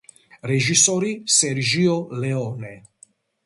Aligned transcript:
რეჟისორი 0.51 1.11
სერჟიო 1.35 1.97
ლეონე. 2.25 2.75